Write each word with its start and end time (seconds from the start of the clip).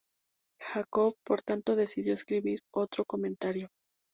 Jacob 0.59 1.17
por 1.23 1.43
tanto 1.43 1.75
decidió 1.75 2.13
escribir 2.15 2.61
otro 2.73 3.05
comentario. 3.05 3.69